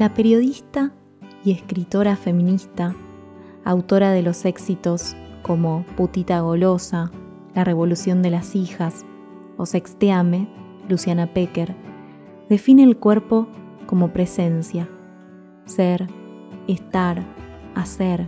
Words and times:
La 0.00 0.14
periodista 0.14 0.94
y 1.44 1.50
escritora 1.50 2.16
feminista, 2.16 2.96
autora 3.66 4.12
de 4.12 4.22
los 4.22 4.46
éxitos 4.46 5.14
como 5.42 5.84
Putita 5.94 6.40
Golosa, 6.40 7.10
La 7.54 7.64
Revolución 7.64 8.22
de 8.22 8.30
las 8.30 8.56
Hijas 8.56 9.04
o 9.58 9.66
Sexteame, 9.66 10.48
Luciana 10.88 11.34
Pecker, 11.34 11.76
define 12.48 12.82
el 12.84 12.96
cuerpo 12.96 13.46
como 13.84 14.10
presencia, 14.10 14.88
ser, 15.66 16.06
estar, 16.66 17.22
hacer, 17.74 18.26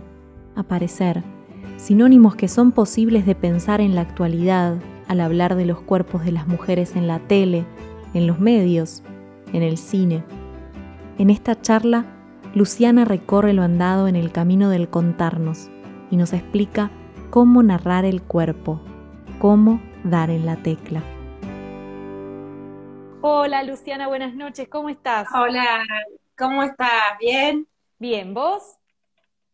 aparecer, 0.55 1.23
sinónimos 1.77 2.35
que 2.35 2.49
son 2.49 2.71
posibles 2.71 3.25
de 3.25 3.33
pensar 3.33 3.81
en 3.81 3.95
la 3.95 4.01
actualidad 4.01 4.77
al 5.07 5.21
hablar 5.21 5.55
de 5.55 5.65
los 5.65 5.81
cuerpos 5.81 6.23
de 6.23 6.33
las 6.33 6.47
mujeres 6.47 6.95
en 6.95 7.07
la 7.07 7.17
tele, 7.17 7.65
en 8.13 8.27
los 8.27 8.39
medios, 8.39 9.01
en 9.53 9.63
el 9.63 9.79
cine. 9.79 10.23
En 11.19 11.29
esta 11.29 11.61
charla, 11.61 12.05
Luciana 12.55 13.05
recorre 13.05 13.53
lo 13.53 13.61
andado 13.61 14.07
en 14.07 14.15
el 14.15 14.31
camino 14.31 14.71
del 14.71 14.89
contarnos 14.89 15.69
y 16.09 16.17
nos 16.17 16.33
explica 16.33 16.89
cómo 17.29 17.61
narrar 17.61 18.03
el 18.03 18.23
cuerpo, 18.23 18.81
cómo 19.37 19.79
dar 20.03 20.31
en 20.31 20.47
la 20.47 20.55
tecla. 20.55 21.03
Hola 23.21 23.61
Luciana, 23.61 24.07
buenas 24.07 24.33
noches, 24.33 24.67
¿cómo 24.69 24.89
estás? 24.89 25.27
Hola, 25.31 25.85
¿cómo 26.35 26.63
estás? 26.63 27.17
¿Bien? 27.19 27.67
Bien, 27.99 28.33
¿vos? 28.33 28.63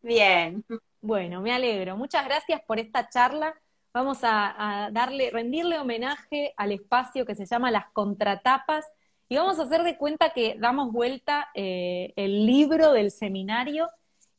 Bien. 0.00 0.64
Bueno, 1.02 1.42
me 1.42 1.52
alegro. 1.52 1.94
Muchas 1.94 2.24
gracias 2.24 2.62
por 2.66 2.78
esta 2.78 3.10
charla. 3.10 3.54
Vamos 3.92 4.24
a, 4.24 4.86
a 4.86 4.90
darle, 4.90 5.28
rendirle 5.30 5.78
homenaje 5.78 6.54
al 6.56 6.72
espacio 6.72 7.26
que 7.26 7.34
se 7.34 7.44
llama 7.44 7.70
Las 7.70 7.90
Contratapas 7.92 8.86
y 9.30 9.36
vamos 9.36 9.60
a 9.60 9.62
hacer 9.62 9.84
de 9.84 9.96
cuenta 9.96 10.32
que 10.32 10.56
damos 10.58 10.90
vuelta 10.90 11.50
eh, 11.54 12.12
el 12.16 12.46
libro 12.46 12.92
del 12.92 13.12
seminario 13.12 13.88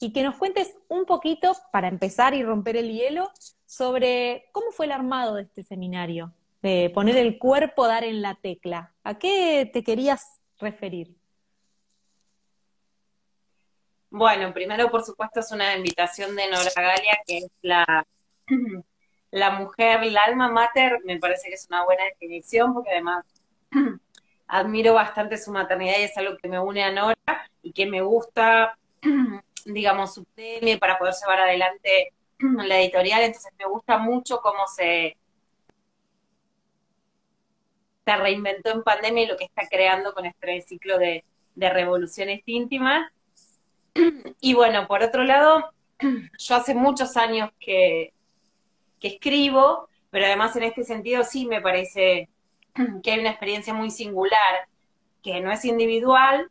y 0.02 0.11
que 0.11 0.22
nos 0.22 0.36
cuentes 0.36 0.75
un 0.89 1.06
poquito, 1.06 1.56
para 1.72 1.88
empezar 1.88 2.33
y 2.33 2.44
romper 2.44 2.75
el 2.75 2.92
hielo, 2.92 3.31
sobre 3.66 4.50
cómo 4.52 4.72
fue 4.72 4.88
el 4.88 4.92
armado 4.92 5.36
de 5.36 5.44
este 5.44 5.64
seminario, 5.64 6.33
de 6.61 6.92
poner 6.94 7.16
el 7.16 7.39
cuerpo, 7.39 7.88
dar 7.88 8.03
en 8.03 8.22
la 8.22 8.36
tecla. 8.36 8.94
¿A 9.06 9.17
qué 9.17 9.70
te 9.72 9.81
querías 9.81 10.42
referir? 10.59 11.16
Bueno, 14.09 14.53
primero, 14.53 14.92
por 14.92 15.05
supuesto, 15.05 15.39
es 15.39 15.53
una 15.53 15.73
invitación 15.73 16.36
de 16.36 16.50
Nora 16.50 16.70
Galia, 16.76 17.17
que 17.26 17.38
es 17.38 17.48
la, 17.61 18.05
la 19.31 19.52
mujer, 19.52 20.05
la 20.08 20.23
alma 20.23 20.52
mater, 20.52 21.00
me 21.05 21.17
parece 21.17 21.48
que 21.48 21.55
es 21.55 21.66
una 21.70 21.86
buena 21.86 22.03
definición, 22.03 22.73
porque 22.73 22.89
además 22.89 23.26
admiro 24.52 24.94
bastante 24.94 25.38
su 25.38 25.49
maternidad 25.52 25.97
y 25.97 26.03
es 26.03 26.17
algo 26.17 26.38
que 26.38 26.49
me 26.49 26.59
une 26.59 26.83
a 26.83 26.91
Nora 26.91 27.16
y 27.63 27.71
que 27.71 27.85
me 27.85 28.02
gusta, 28.02 28.77
digamos, 29.66 30.13
su 30.13 30.26
premio 30.26 30.77
para 30.77 30.99
poder 30.99 31.14
llevar 31.14 31.39
adelante 31.39 32.14
la 32.39 32.80
editorial. 32.81 33.21
Entonces 33.21 33.53
me 33.58 33.65
gusta 33.65 33.98
mucho 33.98 34.42
cómo 34.42 34.67
se, 34.67 35.17
reinventó 38.05 38.71
en 38.71 38.83
pandemia 38.83 39.23
y 39.23 39.27
lo 39.27 39.37
que 39.37 39.45
está 39.45 39.65
creando 39.70 40.14
con 40.14 40.26
este 40.26 40.61
ciclo 40.61 40.97
de, 40.97 41.23
revoluciones 41.55 42.42
íntimas. 42.45 43.09
Y 44.42 44.53
bueno, 44.53 44.86
por 44.87 45.02
otro 45.02 45.23
lado, 45.23 45.71
yo 46.39 46.55
hace 46.55 46.76
muchos 46.76 47.15
años 47.15 47.52
que 47.59 48.11
escribo, 48.99 49.87
pero 50.09 50.26
además 50.26 50.55
en 50.58 50.64
este 50.64 50.83
sentido 50.83 51.23
sí 51.23 51.45
me 51.45 51.61
parece 51.61 52.27
que 53.04 53.11
hay 53.11 53.20
una 53.20 53.32
experiencia 53.32 53.73
muy 53.73 53.92
singular, 53.92 54.67
que 55.23 55.39
no 55.42 55.52
es 55.52 55.65
individual, 55.65 56.49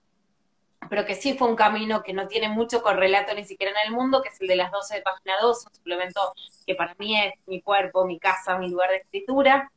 pero 0.89 1.05
que 1.05 1.15
sí 1.15 1.35
fue 1.35 1.49
un 1.49 1.57
camino 1.57 2.03
que 2.03 2.13
no 2.13 2.27
tiene 2.27 2.49
mucho 2.49 2.83
correlato 2.83 3.35
ni 3.35 3.45
siquiera 3.45 3.73
en 3.73 3.89
el 3.89 3.97
mundo, 3.97 4.23
que 4.23 4.31
es 4.31 4.41
el 4.41 4.49
de 4.49 4.57
las 4.57 4.71
12 4.71 4.97
de 4.97 5.03
página 5.03 5.35
2, 5.41 5.67
un 5.67 5.75
suplemento 5.75 6.21
que 6.67 6.75
para 6.75 6.95
mí 6.99 7.21
es 7.21 7.35
mi 7.47 7.61
cuerpo, 7.61 8.07
mi 8.07 8.19
casa, 8.19 8.59
mi 8.59 8.71
lugar 8.71 8.91
de 8.91 8.97
escritura, 8.97 9.71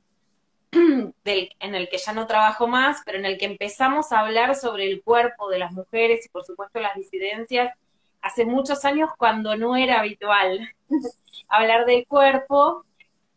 en 0.72 1.76
el 1.76 1.90
que 1.90 1.98
ya 1.98 2.14
no 2.14 2.26
trabajo 2.26 2.68
más, 2.68 3.02
pero 3.06 3.18
en 3.18 3.26
el 3.26 3.38
que 3.38 3.46
empezamos 3.46 4.12
a 4.12 4.20
hablar 4.20 4.56
sobre 4.56 4.90
el 4.90 5.04
cuerpo 5.04 5.50
de 5.50 5.60
las 5.60 5.72
mujeres 5.72 6.26
y 6.26 6.30
por 6.30 6.46
supuesto 6.46 6.80
las 6.80 6.96
disidencias 6.96 7.78
hace 8.22 8.46
muchos 8.46 8.86
años 8.86 9.10
cuando 9.18 9.56
no 9.56 9.76
era 9.76 10.00
habitual 10.00 10.74
hablar 11.50 11.86
del 11.86 12.08
cuerpo. 12.08 12.86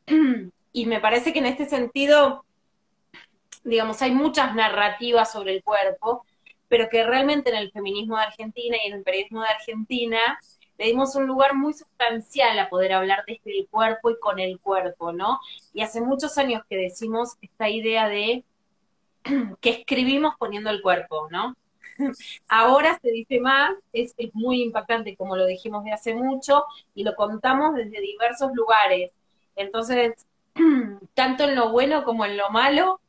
Y 0.73 0.85
me 0.85 1.01
parece 1.01 1.33
que 1.33 1.39
en 1.39 1.47
este 1.47 1.65
sentido 1.65 2.45
digamos, 3.67 4.01
hay 4.01 4.13
muchas 4.13 4.55
narrativas 4.55 5.33
sobre 5.33 5.55
el 5.55 5.63
cuerpo, 5.63 6.25
pero 6.69 6.89
que 6.89 7.05
realmente 7.05 7.51
en 7.51 7.57
el 7.57 7.71
feminismo 7.73 8.17
de 8.17 8.25
Argentina 8.25 8.77
y 8.83 8.89
en 8.89 8.95
el 8.95 9.03
periodismo 9.03 9.43
de 9.43 9.49
Argentina 9.49 10.19
le 10.79 10.87
dimos 10.87 11.15
un 11.17 11.27
lugar 11.27 11.55
muy 11.55 11.73
sustancial 11.73 12.59
a 12.59 12.69
poder 12.69 12.93
hablar 12.93 13.25
desde 13.27 13.59
el 13.59 13.67
cuerpo 13.69 14.11
y 14.11 14.19
con 14.21 14.39
el 14.39 14.61
cuerpo, 14.61 15.13
¿no? 15.13 15.41
Y 15.73 15.83
hace 15.83 16.01
muchos 16.01 16.39
años 16.39 16.63
que 16.69 16.77
decimos 16.77 17.37
esta 17.41 17.69
idea 17.69 18.09
de 18.09 18.45
que 19.61 19.71
escribimos 19.71 20.35
poniendo 20.39 20.71
el 20.71 20.83
cuerpo, 20.83 21.29
¿no? 21.31 21.57
Ahora 22.49 22.99
se 23.01 23.11
dice 23.11 23.41
más, 23.41 23.75
es, 23.93 24.15
es 24.17 24.35
muy 24.35 24.63
impactante 24.63 25.17
como 25.17 25.37
lo 25.37 25.47
dijimos 25.47 25.83
de 25.85 25.93
hace 25.93 26.15
mucho 26.15 26.65
y 26.95 27.05
lo 27.05 27.17
contamos 27.17 27.75
desde 27.75 28.01
diversos 28.01 28.53
lugares. 28.55 29.11
Entonces, 29.57 30.27
tanto 31.15 31.45
en 31.45 31.57
lo 31.57 31.71
bueno 31.71 32.05
como 32.05 32.27
en 32.27 32.37
lo 32.37 32.51
malo, 32.51 33.01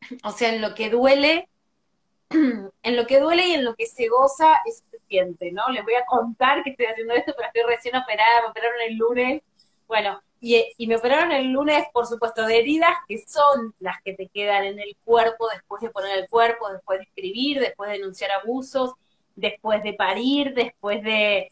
o 0.24 0.30
sea, 0.30 0.54
en 0.54 0.60
lo 0.60 0.74
que 0.74 0.90
duele, 0.90 1.48
en 2.30 2.96
lo 2.96 3.06
que 3.06 3.20
duele 3.20 3.48
y 3.48 3.52
en 3.54 3.64
lo 3.64 3.74
que 3.74 3.86
se 3.86 4.08
goza 4.08 4.60
es 4.66 4.84
suficiente, 4.90 5.52
¿no? 5.52 5.68
Les 5.70 5.84
voy 5.84 5.94
a 5.94 6.06
contar 6.06 6.62
que 6.62 6.70
estoy 6.70 6.86
haciendo 6.86 7.14
esto, 7.14 7.32
pero 7.36 7.48
estoy 7.48 7.74
recién 7.74 7.96
operada, 7.96 8.42
me 8.42 8.48
operaron 8.48 8.80
el 8.86 8.96
lunes. 8.96 9.42
Bueno, 9.86 10.20
y, 10.40 10.64
y, 10.76 10.86
me 10.86 10.96
operaron 10.96 11.32
el 11.32 11.50
lunes, 11.50 11.86
por 11.92 12.06
supuesto, 12.06 12.46
de 12.46 12.58
heridas 12.58 12.92
que 13.08 13.18
son 13.26 13.74
las 13.80 14.00
que 14.04 14.14
te 14.14 14.28
quedan 14.28 14.64
en 14.64 14.78
el 14.78 14.96
cuerpo 15.04 15.48
después 15.52 15.82
de 15.82 15.90
poner 15.90 16.18
el 16.18 16.28
cuerpo, 16.28 16.70
después 16.70 16.98
de 16.98 17.04
escribir, 17.04 17.58
después 17.58 17.90
de 17.90 17.98
denunciar 17.98 18.30
abusos, 18.32 18.92
después 19.34 19.82
de 19.82 19.94
parir, 19.94 20.54
después 20.54 21.02
de, 21.02 21.50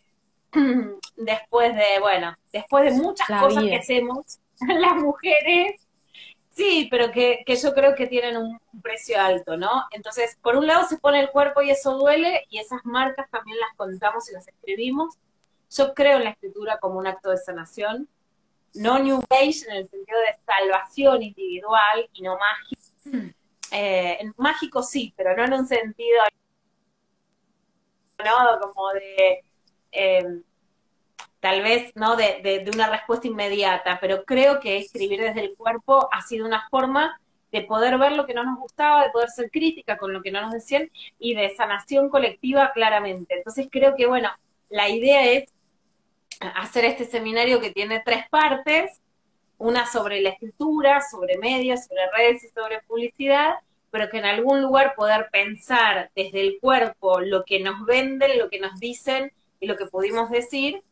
después 1.17 1.75
de, 1.75 2.01
bueno, 2.01 2.35
después 2.53 2.85
de 2.85 3.03
muchas 3.03 3.27
cosas 3.41 3.65
que 3.65 3.77
hacemos 3.77 4.39
las 4.61 4.97
mujeres 4.97 5.86
Sí, 6.57 6.89
pero 6.91 7.13
que, 7.13 7.43
que, 7.45 7.55
yo 7.55 7.75
creo 7.75 7.95
que 7.95 8.07
tienen 8.07 8.39
un 8.39 8.59
precio 8.83 9.21
alto, 9.21 9.59
¿no? 9.59 9.85
Entonces, 9.91 10.39
por 10.41 10.57
un 10.57 10.67
lado 10.67 10.89
se 10.89 10.97
pone 10.97 11.21
el 11.21 11.29
cuerpo 11.29 11.61
y 11.61 11.69
eso 11.69 11.99
duele, 11.99 12.47
y 12.49 12.59
esas 12.59 12.83
marcas 12.85 13.29
también 13.31 13.59
las 13.61 13.77
contamos 13.77 14.31
y 14.31 14.33
las 14.33 14.49
escribimos. 14.49 15.17
Yo 15.71 15.93
creo 15.93 16.17
en 16.17 16.25
la 16.25 16.31
escritura 16.31 16.79
como 16.79 16.99
un 16.99 17.07
acto 17.07 17.29
de 17.29 17.37
sanación, 17.37 18.09
no 18.73 18.99
New 18.99 19.21
Age 19.29 19.69
en 19.69 19.77
el 19.77 19.89
sentido 19.91 20.19
de 20.19 20.39
salvación 20.47 21.23
individual 21.23 22.09
y 22.15 22.23
no 22.23 22.39
mágico. 22.39 23.35
Eh, 23.73 24.19
mágico 24.39 24.83
sí, 24.83 25.13
pero 25.15 25.37
no 25.37 25.45
en 25.45 25.53
un 25.53 25.67
sentido, 25.67 26.23
¿no? 28.25 28.61
Como 28.61 28.93
de... 28.93 29.45
Eh, 29.93 30.41
tal 31.47 31.63
vez 31.63 31.93
no 31.95 32.17
de, 32.17 32.41
de, 32.43 32.65
de, 32.65 32.71
una 32.73 32.91
respuesta 32.91 33.29
inmediata, 33.29 33.99
pero 34.01 34.25
creo 34.25 34.59
que 34.59 34.79
escribir 34.79 35.21
desde 35.21 35.43
el 35.43 35.55
cuerpo 35.55 36.09
ha 36.11 36.21
sido 36.23 36.45
una 36.45 36.69
forma 36.71 37.21
de 37.53 37.63
poder 37.63 37.99
ver 37.99 38.17
lo 38.17 38.27
que 38.27 38.35
no 38.35 38.43
nos 38.43 38.59
gustaba, 38.59 39.05
de 39.05 39.11
poder 39.11 39.29
ser 39.29 39.49
crítica 39.53 39.97
con 39.97 40.13
lo 40.13 40.23
que 40.23 40.33
no 40.33 40.43
nos 40.43 40.51
decían 40.51 40.91
y 41.21 41.37
de 41.37 41.55
sanación 41.55 42.09
colectiva 42.09 42.73
claramente. 42.73 43.37
Entonces 43.37 43.69
creo 43.71 43.95
que, 43.95 44.09
bueno, 44.09 44.29
la 44.71 44.89
idea 44.89 45.25
es 45.31 45.45
hacer 46.57 46.85
este 46.85 47.05
seminario 47.05 47.61
que 47.61 47.71
tiene 47.71 48.03
tres 48.05 48.29
partes, 48.29 49.01
una 49.57 49.87
sobre 49.87 50.23
la 50.23 50.31
escritura, 50.31 51.01
sobre 51.01 51.39
medios, 51.39 51.85
sobre 51.85 52.11
redes 52.17 52.43
y 52.43 52.49
sobre 52.49 52.81
publicidad, 52.89 53.55
pero 53.93 54.11
que 54.11 54.19
en 54.19 54.25
algún 54.25 54.63
lugar 54.63 54.97
poder 54.97 55.29
pensar 55.31 56.11
desde 56.17 56.41
el 56.41 56.59
cuerpo 56.61 57.21
lo 57.21 57.45
que 57.45 57.61
nos 57.61 57.87
venden, 57.87 58.37
lo 58.37 58.51
que 58.51 58.59
nos 58.59 58.81
dicen 58.81 59.31
y 59.61 59.69
lo 59.69 59.77
que 59.77 59.87
pudimos 59.87 60.29
decir, 60.29 60.83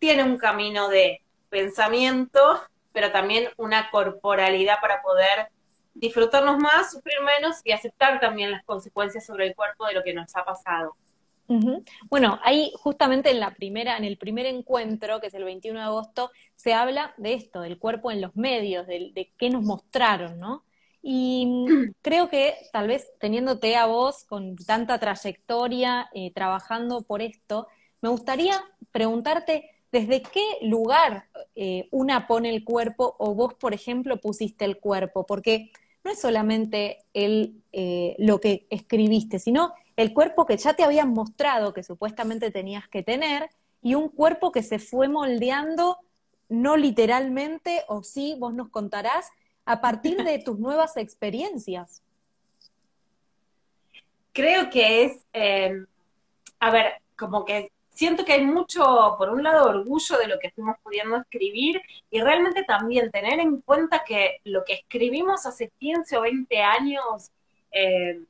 tiene 0.00 0.24
un 0.24 0.36
camino 0.36 0.88
de 0.88 1.22
pensamiento, 1.48 2.40
pero 2.92 3.12
también 3.12 3.48
una 3.56 3.90
corporalidad 3.90 4.80
para 4.80 5.00
poder 5.02 5.48
disfrutarnos 5.94 6.58
más, 6.58 6.90
sufrir 6.90 7.20
menos 7.20 7.60
y 7.62 7.70
aceptar 7.70 8.18
también 8.18 8.50
las 8.50 8.64
consecuencias 8.64 9.24
sobre 9.24 9.46
el 9.46 9.54
cuerpo 9.54 9.86
de 9.86 9.94
lo 9.94 10.02
que 10.02 10.14
nos 10.14 10.34
ha 10.34 10.44
pasado. 10.44 10.96
Bueno, 12.08 12.38
ahí 12.44 12.72
justamente 12.76 13.30
en 13.30 13.40
la 13.40 13.52
primera, 13.54 13.96
en 13.96 14.04
el 14.04 14.16
primer 14.16 14.46
encuentro, 14.46 15.20
que 15.20 15.26
es 15.26 15.34
el 15.34 15.42
21 15.42 15.80
de 15.80 15.84
agosto, 15.84 16.30
se 16.54 16.74
habla 16.74 17.12
de 17.16 17.34
esto, 17.34 17.60
del 17.60 17.76
cuerpo 17.76 18.12
en 18.12 18.20
los 18.20 18.36
medios, 18.36 18.86
de, 18.86 19.10
de 19.12 19.32
qué 19.36 19.50
nos 19.50 19.64
mostraron, 19.64 20.38
¿no? 20.38 20.64
Y 21.02 21.66
creo 22.02 22.28
que 22.28 22.54
tal 22.72 22.86
vez 22.86 23.10
teniéndote 23.18 23.74
a 23.76 23.86
vos 23.86 24.24
con 24.26 24.54
tanta 24.56 25.00
trayectoria, 25.00 26.08
eh, 26.14 26.32
trabajando 26.32 27.02
por 27.02 27.20
esto, 27.20 27.66
me 28.00 28.10
gustaría 28.10 28.54
preguntarte 28.92 29.68
desde 29.92 30.22
qué 30.22 30.44
lugar 30.62 31.26
eh, 31.54 31.88
una 31.90 32.26
pone 32.26 32.50
el 32.50 32.64
cuerpo 32.64 33.16
o 33.18 33.34
vos, 33.34 33.54
por 33.54 33.74
ejemplo, 33.74 34.20
pusiste 34.20 34.64
el 34.64 34.78
cuerpo, 34.78 35.26
porque 35.26 35.70
no 36.04 36.10
es 36.10 36.20
solamente 36.20 36.98
el, 37.12 37.62
eh, 37.72 38.14
lo 38.18 38.40
que 38.40 38.66
escribiste, 38.70 39.38
sino 39.38 39.72
el 39.96 40.14
cuerpo 40.14 40.46
que 40.46 40.56
ya 40.56 40.74
te 40.74 40.84
habían 40.84 41.12
mostrado 41.12 41.74
que 41.74 41.82
supuestamente 41.82 42.50
tenías 42.50 42.88
que 42.88 43.02
tener 43.02 43.50
y 43.82 43.94
un 43.94 44.08
cuerpo 44.08 44.52
que 44.52 44.62
se 44.62 44.78
fue 44.78 45.08
moldeando, 45.08 45.98
no 46.48 46.76
literalmente, 46.76 47.82
o 47.88 48.02
sí, 48.02 48.36
vos 48.38 48.54
nos 48.54 48.68
contarás, 48.68 49.30
a 49.64 49.80
partir 49.80 50.22
de 50.22 50.38
tus 50.44 50.58
nuevas 50.58 50.96
experiencias? 50.96 52.02
Creo 54.32 54.70
que 54.70 55.04
es, 55.04 55.24
em, 55.32 55.86
a 56.60 56.70
ver, 56.70 56.92
como 57.16 57.44
que 57.44 57.70
siento 58.00 58.24
que 58.24 58.32
hay 58.32 58.46
mucho, 58.46 59.14
por 59.18 59.28
un 59.28 59.42
lado, 59.42 59.68
orgullo 59.68 60.16
de 60.16 60.26
lo 60.26 60.38
que 60.38 60.46
estuvimos 60.46 60.76
pudiendo 60.82 61.18
escribir 61.18 61.82
y 62.10 62.22
realmente 62.22 62.64
también 62.64 63.10
tener 63.10 63.38
en 63.40 63.60
cuenta 63.60 64.04
que 64.06 64.38
lo 64.44 64.64
que 64.64 64.72
escribimos 64.72 65.44
hace 65.44 65.70
15 65.78 66.16
o 66.16 66.22
20 66.22 66.62
años, 66.62 67.30
em, 67.70 68.24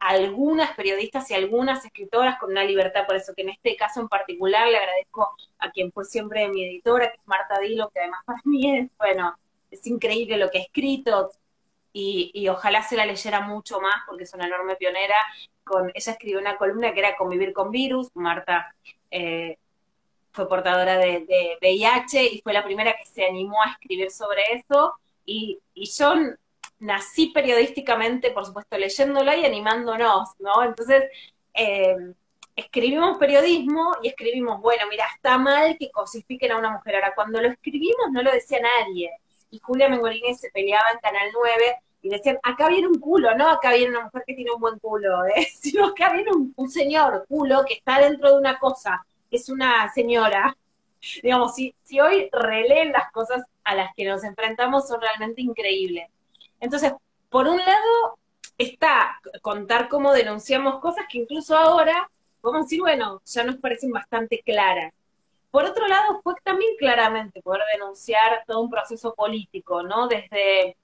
algunas 0.00 0.74
periodistas 0.74 1.30
y 1.30 1.34
algunas 1.34 1.84
escritoras 1.84 2.36
con 2.40 2.50
una 2.50 2.64
libertad, 2.64 3.06
por 3.06 3.14
eso 3.14 3.32
que 3.32 3.42
en 3.42 3.50
este 3.50 3.76
caso 3.76 4.00
en 4.00 4.08
particular 4.08 4.66
le 4.66 4.78
agradezco 4.78 5.36
a 5.60 5.70
quien 5.70 5.92
fue 5.92 6.04
siempre 6.04 6.48
mi 6.48 6.64
editora, 6.64 7.08
que 7.08 7.18
es 7.18 7.26
Marta 7.26 7.60
Dilo, 7.60 7.88
que 7.90 8.00
además 8.00 8.24
para 8.26 8.40
mí 8.44 8.76
es, 8.76 8.90
bueno, 8.98 9.36
es 9.70 9.86
increíble 9.86 10.36
lo 10.36 10.50
que 10.50 10.58
ha 10.58 10.62
escrito 10.62 11.30
y, 11.92 12.48
ojalá 12.48 12.82
se 12.82 12.96
la 12.96 13.06
leyera 13.06 13.40
mucho 13.40 13.80
más 13.80 13.94
porque 14.06 14.24
es 14.24 14.34
una 14.34 14.46
enorme 14.46 14.76
pionera. 14.76 15.14
Con, 15.64 15.90
ella 15.94 16.12
escribió 16.12 16.38
una 16.38 16.58
columna 16.58 16.92
que 16.92 17.00
era 17.00 17.16
Convivir 17.16 17.52
con 17.54 17.70
Virus, 17.70 18.10
Marta 18.14 18.74
eh, 19.10 19.58
fue 20.32 20.48
portadora 20.48 20.98
de, 20.98 21.56
VIH 21.60 22.24
y 22.24 22.40
fue 22.42 22.52
la 22.52 22.64
primera 22.64 22.94
que 22.96 23.06
se 23.06 23.24
animó 23.24 23.62
a 23.62 23.70
escribir 23.72 24.10
sobre 24.10 24.42
eso 24.52 24.94
y, 25.24 25.58
yo 25.74 26.14
nací 26.78 27.28
periodísticamente, 27.28 28.30
por 28.30 28.44
supuesto, 28.44 28.76
leyéndola 28.76 29.36
y 29.36 29.46
animándonos, 29.46 30.28
¿no? 30.38 30.62
Entonces, 30.62 31.04
eh, 31.54 31.96
escribimos 32.54 33.18
periodismo 33.18 33.96
y 34.02 34.08
escribimos, 34.08 34.60
bueno, 34.60 34.84
mira, 34.90 35.06
está 35.14 35.38
mal 35.38 35.76
que 35.78 35.90
cosifiquen 35.90 36.52
a 36.52 36.58
una 36.58 36.70
mujer. 36.70 36.96
Ahora, 36.96 37.14
cuando 37.14 37.40
lo 37.40 37.48
escribimos 37.48 38.10
no 38.12 38.22
lo 38.22 38.30
decía 38.32 38.60
nadie 38.60 39.10
y 39.50 39.58
Julia 39.60 39.88
Mengolini 39.88 40.34
se 40.34 40.50
peleaba 40.50 40.90
en 40.92 40.98
Canal 40.98 41.28
9 41.32 41.76
y 42.06 42.08
decían, 42.08 42.38
acá 42.44 42.68
viene 42.68 42.86
un 42.86 43.00
culo, 43.00 43.36
no 43.36 43.48
acá 43.48 43.72
viene 43.72 43.90
una 43.90 44.04
mujer 44.04 44.22
que 44.24 44.34
tiene 44.34 44.52
un 44.52 44.60
buen 44.60 44.78
culo, 44.78 45.24
¿eh? 45.24 45.48
sino 45.60 45.86
acá 45.86 46.12
viene 46.12 46.30
un, 46.56 46.70
señor 46.70 47.26
culo 47.28 47.64
que 47.66 47.74
está 47.74 47.98
dentro 48.00 48.30
de 48.30 48.38
una 48.38 48.60
cosa, 48.60 49.04
es 49.28 49.48
una 49.48 49.92
señora. 49.92 50.56
Digamos, 51.22 51.56
si, 51.56 51.74
si 51.82 51.98
hoy 51.98 52.28
releen 52.32 52.92
las 52.92 53.10
cosas 53.10 53.42
a 53.64 53.74
las 53.74 53.92
que 53.96 54.04
nos 54.04 54.22
enfrentamos 54.22 54.86
son 54.86 55.00
realmente 55.00 55.42
increíbles. 55.42 56.08
Entonces, 56.60 56.92
por 57.28 57.48
un 57.48 57.58
lado, 57.58 58.18
está 58.56 59.20
contar 59.42 59.88
cómo 59.88 60.12
denunciamos 60.12 60.78
cosas 60.80 61.06
que 61.10 61.18
incluso 61.18 61.56
ahora 61.56 62.08
podemos 62.40 62.66
decir, 62.66 62.80
bueno, 62.80 63.20
ya 63.24 63.42
nos 63.42 63.56
parecen 63.56 63.90
bastante 63.90 64.42
claras. 64.44 64.94
Por 65.50 65.64
otro 65.64 65.88
lado, 65.88 66.20
fue 66.22 66.34
también 66.44 66.76
claramente 66.78 67.42
poder 67.42 67.62
denunciar 67.72 68.44
todo 68.46 68.60
un 68.60 68.70
proceso 68.70 69.12
político, 69.12 69.82
¿no? 69.82 70.06
Desde, 70.06 70.76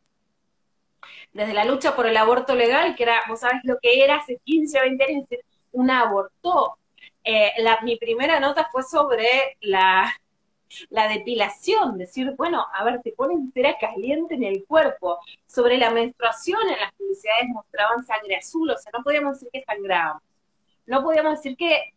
desde 1.32 1.55
la 1.55 1.64
lucha 1.64 1.96
por 1.96 2.06
el 2.06 2.17
aborto 2.17 2.55
legal, 2.55 2.94
que 2.94 3.05
era, 3.05 3.23
vos 3.29 3.40
sabés 3.40 3.61
lo 3.64 3.79
que 3.81 4.05
era 4.05 4.17
hace 4.17 4.38
15 4.44 4.79
o 4.79 4.82
20 4.82 5.05
años, 5.05 5.25
un 5.73 5.90
aborto. 5.90 6.79
Eh, 7.25 7.52
mi 7.82 7.96
primera 7.96 8.40
nota 8.40 8.69
fue 8.70 8.82
sobre 8.82 9.56
la, 9.61 10.12
la 10.90 11.08
depilación, 11.08 11.99
decir, 11.99 12.34
bueno, 12.37 12.67
a 12.73 12.84
ver, 12.84 13.00
te 13.02 13.12
ponen 13.12 13.52
cera 13.52 13.76
caliente 13.79 14.34
en 14.34 14.44
el 14.44 14.64
cuerpo. 14.67 15.19
Sobre 15.46 15.79
la 15.79 15.90
menstruación, 15.90 16.61
en 16.69 16.81
las 16.81 16.93
publicidades 16.93 17.49
mostraban 17.49 18.05
sangre 18.05 18.37
azul, 18.37 18.70
o 18.70 18.76
sea, 18.78 18.93
no 18.96 19.02
podíamos 19.05 19.35
decir 19.35 19.49
que 19.52 19.64
sangrábamos, 19.64 20.23
no 20.87 21.02
podíamos 21.02 21.37
decir 21.37 21.56
que 21.56 21.94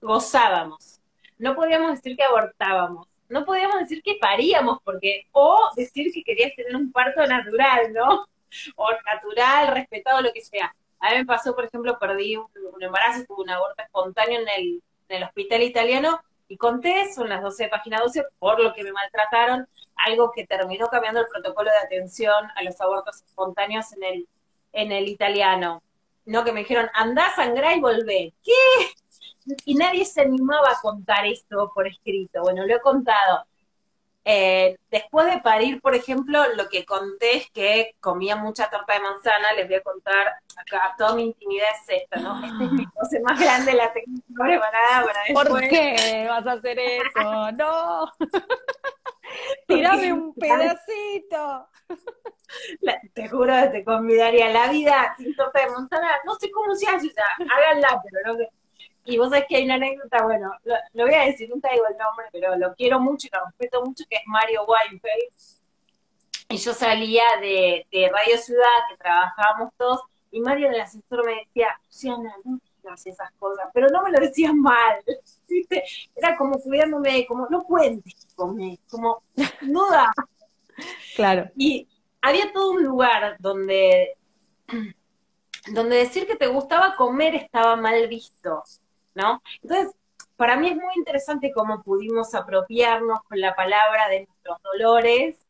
gozábamos 0.00 0.98
no 1.38 1.54
podíamos 1.54 1.92
decir 1.92 2.16
que 2.16 2.24
abortábamos, 2.24 3.06
no 3.28 3.44
podíamos 3.44 3.80
decir 3.80 4.02
que 4.02 4.18
paríamos, 4.20 4.78
porque, 4.84 5.26
o 5.32 5.56
decir 5.76 6.12
que 6.12 6.22
querías 6.22 6.54
tener 6.54 6.74
un 6.76 6.92
parto 6.92 7.24
natural, 7.26 7.92
¿no? 7.92 8.26
O 8.76 8.88
natural, 9.06 9.74
respetado, 9.74 10.20
lo 10.20 10.32
que 10.32 10.40
sea. 10.40 10.74
A 11.00 11.10
mí 11.10 11.18
me 11.18 11.26
pasó, 11.26 11.54
por 11.54 11.64
ejemplo, 11.64 11.98
perdí 11.98 12.36
un, 12.36 12.48
embarazo, 12.80 13.24
tuve 13.26 13.42
un 13.42 13.50
aborto 13.50 13.82
espontáneo 13.82 14.40
en 14.40 14.48
el, 14.48 14.82
en 15.08 15.16
el 15.16 15.22
hospital 15.24 15.62
italiano 15.62 16.20
y 16.48 16.56
conté 16.56 17.02
eso 17.02 17.22
en 17.22 17.28
las 17.28 17.42
12 17.42 17.68
páginas 17.68 18.02
12 18.02 18.24
por 18.38 18.60
lo 18.60 18.72
que 18.72 18.82
me 18.82 18.92
maltrataron, 18.92 19.68
algo 19.96 20.32
que 20.32 20.46
terminó 20.46 20.88
cambiando 20.88 21.20
el 21.20 21.26
protocolo 21.26 21.70
de 21.70 21.86
atención 21.86 22.48
a 22.56 22.62
los 22.62 22.80
abortos 22.80 23.22
espontáneos 23.22 23.92
en 23.92 24.02
el, 24.02 24.28
en 24.72 24.92
el 24.92 25.08
italiano. 25.08 25.82
No 26.24 26.44
que 26.44 26.52
me 26.52 26.60
dijeron, 26.60 26.88
andá, 26.94 27.32
sangrá 27.34 27.74
y 27.74 27.80
volvé. 27.80 28.34
¿Qué? 28.42 28.52
y 29.64 29.74
nadie 29.74 30.04
se 30.04 30.20
animaba 30.22 30.70
a 30.70 30.80
contar 30.80 31.26
esto 31.26 31.70
por 31.74 31.86
escrito. 31.86 32.42
Bueno, 32.42 32.66
lo 32.66 32.76
he 32.76 32.80
contado. 32.80 33.46
Eh, 34.30 34.76
después 34.90 35.24
de 35.24 35.40
parir, 35.40 35.80
por 35.80 35.94
ejemplo, 35.94 36.38
lo 36.54 36.68
que 36.68 36.84
conté 36.84 37.38
es 37.38 37.50
que 37.50 37.94
comía 37.98 38.36
mucha 38.36 38.68
torta 38.68 38.92
de 38.92 39.00
manzana. 39.00 39.54
Les 39.54 39.66
voy 39.66 39.76
a 39.76 39.82
contar 39.82 40.34
acá, 40.54 40.94
toda 40.98 41.14
mi 41.14 41.22
intimidad 41.22 41.68
es 41.72 42.02
esta, 42.02 42.20
¿no? 42.20 42.44
Esta 42.44 42.64
es 42.64 42.72
mi 42.72 42.86
pose 42.88 43.20
más 43.20 43.40
grande, 43.40 43.72
la 43.72 43.90
tengo 43.90 44.20
preparada 44.36 45.06
para 45.06 45.20
después. 45.26 45.48
¿Por 45.48 45.60
qué 45.60 46.26
vas 46.28 46.46
a 46.46 46.52
hacer 46.52 46.78
eso? 46.78 47.52
¡No! 47.56 48.12
¡Tírame 49.66 50.12
un 50.12 50.34
pedacito! 50.34 51.66
te 53.14 53.28
juro 53.30 53.54
que 53.62 53.68
te 53.68 53.84
convidaría 53.84 54.50
la 54.50 54.68
vida 54.68 55.14
sin 55.16 55.34
torta 55.36 55.60
de 55.60 55.70
manzana. 55.70 56.08
No 56.26 56.34
sé 56.34 56.50
cómo 56.50 56.74
se 56.74 56.86
hace, 56.86 57.06
o 57.06 57.12
sea, 57.12 57.24
háganla, 57.38 58.02
pero 58.02 58.34
no 58.34 58.36
sé 58.36 58.50
y 59.08 59.16
vos 59.16 59.30
sabés 59.30 59.46
que 59.48 59.56
hay 59.56 59.64
una 59.64 59.76
anécdota, 59.76 60.22
bueno, 60.22 60.52
lo, 60.64 61.04
voy 61.04 61.14
a 61.14 61.24
decir, 61.24 61.48
nunca 61.48 61.70
digo 61.72 61.84
el 61.88 61.96
nombre, 61.96 62.26
pero 62.30 62.56
lo 62.56 62.74
quiero 62.74 63.00
mucho 63.00 63.26
y 63.26 63.30
lo 63.34 63.46
respeto 63.46 63.82
mucho, 63.82 64.04
que 64.08 64.16
es 64.16 64.22
Mario 64.26 64.66
Weinfeld. 64.66 65.32
Y 66.50 66.58
yo 66.58 66.74
salía 66.74 67.24
de, 67.40 67.86
Radio 68.12 68.36
Ciudad, 68.36 68.66
que 68.90 68.98
trabajábamos 68.98 69.72
todos, 69.78 70.02
y 70.30 70.40
Mario 70.40 70.66
en 70.66 70.74
el 70.74 70.80
ascensor 70.82 71.24
me 71.24 71.36
decía, 71.36 71.68
Luciana, 71.86 72.34
no 72.44 72.60
digas 72.82 73.06
esas 73.06 73.32
cosas, 73.38 73.66
pero 73.72 73.88
no 73.88 74.02
me 74.02 74.10
lo 74.10 74.20
decías 74.20 74.52
mal, 74.52 75.02
¿viste? 75.48 75.84
Era 76.14 76.36
como 76.36 76.60
cuidándome, 76.60 77.26
como, 77.26 77.46
no 77.48 77.64
cuentes 77.64 78.14
come, 78.36 78.78
como, 78.90 79.22
no 79.62 79.90
da. 79.90 80.12
Claro. 81.16 81.50
Y 81.56 81.88
había 82.20 82.52
todo 82.52 82.72
un 82.72 82.84
lugar 82.84 83.36
donde, 83.40 84.16
donde 85.72 85.96
decir 85.96 86.26
que 86.26 86.36
te 86.36 86.46
gustaba 86.46 86.94
comer 86.94 87.34
estaba 87.34 87.74
mal 87.74 88.06
visto. 88.06 88.62
Entonces, 89.62 89.94
para 90.36 90.56
mí 90.56 90.68
es 90.68 90.76
muy 90.76 90.94
interesante 90.96 91.50
cómo 91.52 91.82
pudimos 91.82 92.34
apropiarnos 92.34 93.22
con 93.24 93.40
la 93.40 93.54
palabra 93.54 94.08
de 94.08 94.26
nuestros 94.26 94.58
dolores, 94.62 95.46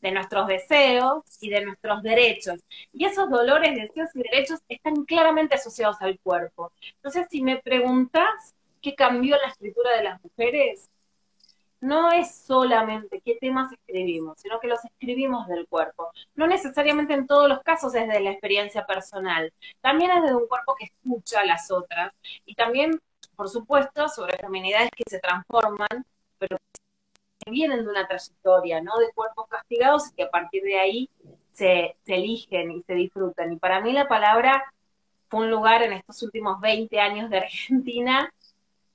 de 0.00 0.12
nuestros 0.12 0.46
deseos 0.46 1.24
y 1.40 1.50
de 1.50 1.64
nuestros 1.64 2.02
derechos. 2.02 2.60
Y 2.92 3.04
esos 3.04 3.30
dolores, 3.30 3.74
deseos 3.74 4.10
y 4.14 4.22
derechos 4.22 4.60
están 4.68 5.04
claramente 5.04 5.54
asociados 5.54 5.96
al 6.00 6.18
cuerpo. 6.20 6.72
Entonces, 6.96 7.26
si 7.30 7.42
me 7.42 7.56
preguntas 7.56 8.54
qué 8.80 8.94
cambió 8.94 9.36
la 9.36 9.48
escritura 9.48 9.96
de 9.96 10.04
las 10.04 10.22
mujeres, 10.22 10.88
no 11.80 12.10
es 12.12 12.34
solamente 12.34 13.20
qué 13.24 13.36
temas 13.40 13.72
escribimos, 13.72 14.38
sino 14.40 14.58
que 14.60 14.68
los 14.68 14.84
escribimos 14.84 15.46
del 15.48 15.66
cuerpo. 15.68 16.10
No 16.34 16.46
necesariamente 16.46 17.14
en 17.14 17.26
todos 17.26 17.48
los 17.48 17.60
casos 17.62 17.94
es 17.94 18.08
de 18.08 18.20
la 18.20 18.30
experiencia 18.30 18.86
personal, 18.86 19.52
también 19.80 20.10
es 20.10 20.24
de 20.24 20.34
un 20.34 20.48
cuerpo 20.48 20.74
que 20.76 20.86
escucha 20.86 21.40
a 21.40 21.46
las 21.46 21.70
otras 21.70 22.12
y 22.44 22.54
también, 22.54 23.00
por 23.36 23.48
supuesto, 23.48 24.08
sobre 24.08 24.36
feminidades 24.38 24.90
que 24.96 25.04
se 25.08 25.20
transforman, 25.20 26.04
pero 26.38 26.58
que 27.38 27.50
vienen 27.50 27.84
de 27.84 27.90
una 27.90 28.06
trayectoria, 28.06 28.80
¿no? 28.80 28.96
De 28.98 29.12
cuerpos 29.12 29.46
castigados 29.48 30.10
y 30.10 30.14
que 30.14 30.24
a 30.24 30.30
partir 30.30 30.62
de 30.62 30.78
ahí 30.78 31.10
se, 31.50 31.96
se 32.04 32.14
eligen 32.14 32.72
y 32.72 32.82
se 32.82 32.94
disfrutan. 32.94 33.52
Y 33.52 33.56
para 33.56 33.80
mí 33.80 33.92
la 33.92 34.08
palabra 34.08 34.64
fue 35.28 35.40
un 35.40 35.50
lugar 35.50 35.82
en 35.82 35.92
estos 35.92 36.22
últimos 36.22 36.60
20 36.60 36.98
años 37.00 37.30
de 37.30 37.38
Argentina 37.38 38.32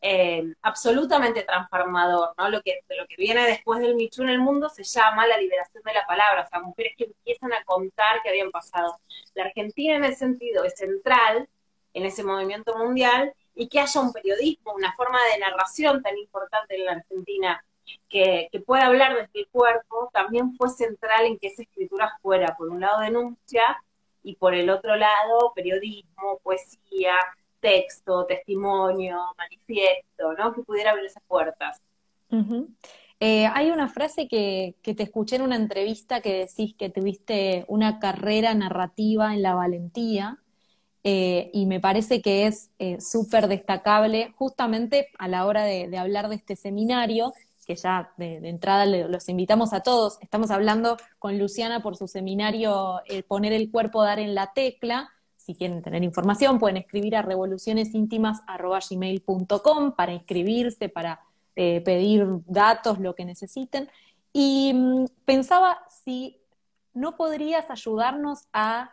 eh, 0.05 0.53
absolutamente 0.61 1.43
transformador, 1.43 2.33
¿no? 2.37 2.49
Lo 2.49 2.61
que, 2.61 2.81
lo 2.89 3.07
que 3.07 3.15
viene 3.15 3.45
después 3.45 3.79
del 3.79 3.95
Michu 3.95 4.23
en 4.23 4.29
el 4.31 4.39
mundo 4.39 4.67
se 4.67 4.83
llama 4.83 5.25
la 5.25 5.37
liberación 5.37 5.81
de 5.81 5.93
la 5.93 6.05
palabra, 6.05 6.43
o 6.43 6.49
sea, 6.49 6.59
mujeres 6.59 6.93
que 6.97 7.05
empiezan 7.05 7.53
a 7.53 7.63
contar 7.63 8.21
que 8.21 8.27
habían 8.27 8.51
pasado. 8.51 8.99
La 9.33 9.45
Argentina 9.45 9.95
en 9.95 10.03
ese 10.03 10.15
sentido 10.15 10.65
es 10.65 10.75
central 10.75 11.47
en 11.93 12.05
ese 12.05 12.21
movimiento 12.21 12.77
mundial 12.77 13.33
y 13.55 13.69
que 13.69 13.79
haya 13.79 14.01
un 14.01 14.11
periodismo, 14.11 14.73
una 14.73 14.91
forma 14.93 15.19
de 15.31 15.39
narración 15.39 16.03
tan 16.03 16.17
importante 16.17 16.75
en 16.75 16.83
la 16.83 16.91
Argentina 16.93 17.63
que, 18.09 18.49
que 18.51 18.59
pueda 18.59 18.87
hablar 18.87 19.15
desde 19.15 19.39
el 19.39 19.47
cuerpo, 19.47 20.09
también 20.11 20.53
fue 20.57 20.67
central 20.69 21.27
en 21.27 21.39
que 21.39 21.47
esa 21.47 21.61
escritura 21.61 22.11
fuera, 22.21 22.57
por 22.57 22.67
un 22.67 22.81
lado, 22.81 22.99
denuncia 22.99 23.81
y 24.21 24.35
por 24.35 24.53
el 24.53 24.69
otro 24.69 24.97
lado, 24.97 25.53
periodismo, 25.55 26.39
poesía, 26.43 27.15
texto, 27.63 28.25
testimonio, 28.25 29.17
manifiesto, 29.37 30.33
¿no? 30.37 30.53
Que 30.53 30.61
pudiera 30.61 30.91
abrir 30.91 31.05
esas 31.05 31.23
puertas. 31.23 31.81
Eh, 33.19 33.45
hay 33.47 33.71
una 33.71 33.87
frase 33.87 34.27
que, 34.27 34.75
te 34.83 35.03
escuché 35.03 35.37
en 35.37 35.43
una 35.43 35.55
entrevista 35.55 36.19
que 36.19 36.39
decís 36.45 36.75
que 36.77 36.89
tuviste 36.89 37.63
una 37.69 37.99
carrera 37.99 38.53
narrativa 38.53 39.33
en 39.33 39.41
la 39.41 39.55
valentía 39.55 40.39
eh, 41.05 41.49
y 41.53 41.65
me 41.65 41.79
parece 41.79 42.21
que 42.21 42.47
es 42.47 42.71
eh, 42.79 42.99
súper 42.99 43.47
destacable 43.47 44.33
justamente 44.35 45.07
a 45.17 45.27
la 45.27 45.45
hora 45.45 45.63
de, 45.63 45.97
hablar 45.97 46.27
de 46.27 46.35
este 46.35 46.55
seminario, 46.57 47.33
que 47.65 47.75
ya 47.75 48.11
de, 48.17 48.37
entrada 48.49 48.85
los 48.85 49.29
invitamos 49.29 49.71
a 49.71 49.81
todos. 49.81 50.17
Estamos 50.19 50.51
hablando 50.51 50.97
con 51.17 51.39
Luciana 51.39 51.81
por 51.81 51.95
su 51.95 52.09
seminario 52.09 53.01
Poner 53.29 53.53
el 53.53 53.71
cuerpo, 53.71 54.03
dar 54.03 54.19
en 54.19 54.35
la 54.35 54.51
tecla, 54.53 55.13
si 55.45 55.55
quieren 55.55 55.81
tener 55.81 56.03
información, 56.03 56.57
pueden 56.57 56.77
escribir 56.77 57.17
a 57.17 57.21
revolucionesintimas.gmail.com 57.21 59.91
para 59.91 60.13
inscribirse, 60.13 60.87
para 60.87 61.19
eh, 61.55 61.81
pedir 61.81 62.25
datos, 62.45 62.97
lo 62.99 63.13
que 63.13 63.25
necesiten. 63.25 63.89
Y 64.31 64.71
mm, 64.73 65.07
pensaba 65.25 65.79
si 66.03 66.39
no 66.93 67.17
podrías 67.17 67.69
ayudarnos 67.69 68.47
a 68.53 68.91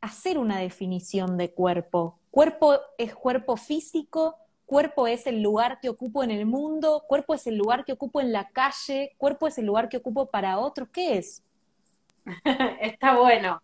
hacer 0.00 0.38
una 0.38 0.58
definición 0.58 1.36
de 1.36 1.52
cuerpo. 1.52 2.18
Cuerpo 2.32 2.80
es 2.98 3.14
cuerpo 3.14 3.56
físico, 3.56 4.34
cuerpo 4.66 5.06
es 5.06 5.28
el 5.28 5.40
lugar 5.40 5.78
que 5.80 5.88
ocupo 5.88 6.24
en 6.24 6.32
el 6.32 6.46
mundo, 6.46 7.04
cuerpo 7.06 7.34
es 7.34 7.46
el 7.46 7.56
lugar 7.56 7.84
que 7.84 7.92
ocupo 7.92 8.20
en 8.20 8.32
la 8.32 8.48
calle, 8.48 9.14
cuerpo 9.18 9.46
es 9.46 9.56
el 9.58 9.66
lugar 9.66 9.88
que 9.88 9.98
ocupo 9.98 10.26
para 10.26 10.58
otros. 10.58 10.88
¿Qué 10.92 11.18
es? 11.18 11.44
Está 12.80 13.16
bueno. 13.16 13.60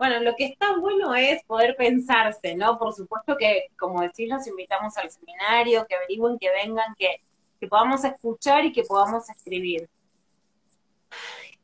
Bueno, 0.00 0.18
lo 0.20 0.34
que 0.34 0.46
está 0.46 0.78
bueno 0.78 1.14
es 1.14 1.44
poder 1.44 1.76
pensarse, 1.76 2.54
¿no? 2.54 2.78
Por 2.78 2.94
supuesto 2.94 3.36
que, 3.36 3.66
como 3.78 4.00
decís, 4.00 4.30
los 4.30 4.46
invitamos 4.46 4.96
al 4.96 5.10
seminario, 5.10 5.86
que 5.86 5.94
averigüen, 5.94 6.38
que 6.38 6.48
vengan, 6.50 6.94
que, 6.96 7.20
podamos 7.68 8.02
escuchar 8.04 8.64
y 8.64 8.72
que 8.72 8.82
podamos 8.82 9.28
escribir. 9.28 9.90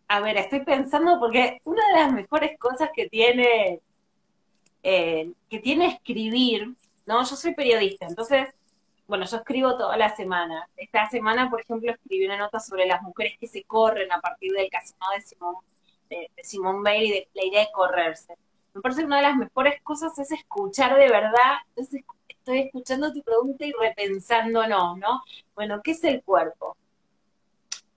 A 0.06 0.20
ver, 0.20 0.36
estoy 0.36 0.66
pensando 0.66 1.18
porque 1.18 1.60
una 1.64 1.80
de 1.88 1.94
las 1.94 2.12
mejores 2.12 2.58
cosas 2.58 2.90
que 2.94 3.08
tiene, 3.08 3.80
eh, 4.82 5.32
que 5.48 5.58
tiene 5.60 5.86
escribir, 5.86 6.74
¿no? 7.06 7.24
Yo 7.24 7.36
soy 7.36 7.54
periodista, 7.54 8.06
entonces, 8.06 8.50
bueno, 9.06 9.24
yo 9.24 9.38
escribo 9.38 9.78
toda 9.78 9.96
la 9.96 10.14
semana. 10.14 10.68
Esta 10.76 11.08
semana, 11.08 11.48
por 11.48 11.62
ejemplo, 11.62 11.90
escribí 11.90 12.26
una 12.26 12.36
nota 12.36 12.60
sobre 12.60 12.84
las 12.84 13.00
mujeres 13.00 13.38
que 13.40 13.46
se 13.46 13.64
corren 13.64 14.12
a 14.12 14.20
partir 14.20 14.52
del 14.52 14.68
casino 14.68 15.06
de 15.14 15.22
Simón 15.22 15.56
de, 16.08 16.30
Simón 16.42 16.82
Bailey, 16.82 17.10
de 17.10 17.28
la 17.34 17.44
idea 17.44 17.60
de 17.60 17.72
correrse. 17.72 18.34
Me 18.74 18.80
parece 18.80 19.00
que 19.00 19.06
una 19.06 19.16
de 19.16 19.22
las 19.22 19.36
mejores 19.36 19.80
cosas 19.82 20.18
es 20.18 20.30
escuchar 20.32 20.96
de 20.96 21.08
verdad. 21.08 21.56
Entonces, 21.68 22.04
estoy 22.28 22.60
escuchando 22.60 23.12
tu 23.12 23.22
pregunta 23.22 23.64
y 23.64 23.72
repensándonos, 23.72 24.98
¿no? 24.98 25.22
Bueno, 25.54 25.80
¿qué 25.82 25.92
es 25.92 26.04
el 26.04 26.22
cuerpo? 26.22 26.76